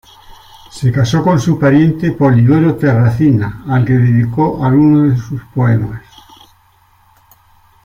[0.71, 6.01] Se casó con su pariente Polidoro Terracina, al que dedicó algunos de sus poemas.